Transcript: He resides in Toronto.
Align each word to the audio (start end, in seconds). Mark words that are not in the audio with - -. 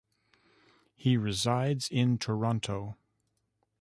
He 0.95 1.15
resides 1.15 1.87
in 1.87 2.17
Toronto. 2.17 2.97